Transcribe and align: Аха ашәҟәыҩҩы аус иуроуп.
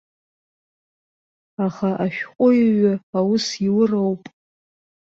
Аха 1.65 1.89
ашәҟәыҩҩы 2.05 2.93
аус 3.17 3.45
иуроуп. 3.65 4.23